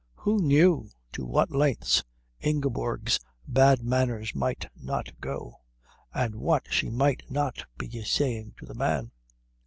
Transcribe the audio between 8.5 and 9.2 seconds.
to the man?